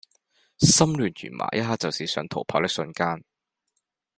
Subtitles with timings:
[0.57, 3.23] 心亂如麻一刻就是想逃跑的瞬間